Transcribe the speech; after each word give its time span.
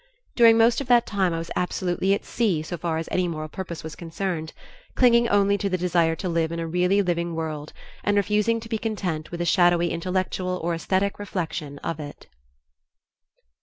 During 0.35 0.57
most 0.57 0.81
of 0.81 0.87
that 0.87 1.05
time 1.05 1.31
I 1.31 1.37
was 1.37 1.51
absolutely 1.55 2.11
at 2.15 2.25
sea 2.25 2.63
so 2.63 2.75
far 2.75 2.97
as 2.97 3.07
any 3.11 3.27
moral 3.27 3.47
purpose 3.49 3.83
was 3.83 3.95
concerned, 3.95 4.51
clinging 4.95 5.29
only 5.29 5.59
to 5.59 5.69
the 5.69 5.77
desire 5.77 6.15
to 6.15 6.27
live 6.27 6.51
in 6.51 6.59
a 6.59 6.65
really 6.65 7.03
living 7.03 7.35
world 7.35 7.71
and 8.03 8.17
refusing 8.17 8.59
to 8.61 8.67
be 8.67 8.79
content 8.79 9.29
with 9.29 9.41
a 9.41 9.45
shadowy 9.45 9.91
intellectual 9.91 10.59
or 10.63 10.73
aesthetic 10.73 11.19
reflection 11.19 11.77
of 11.83 11.99
it. 11.99 12.25